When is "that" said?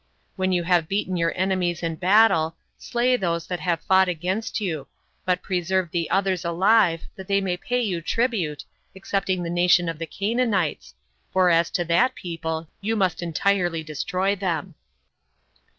3.45-3.59, 7.15-7.27, 11.85-12.15